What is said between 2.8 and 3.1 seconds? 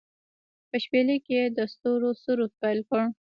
کړ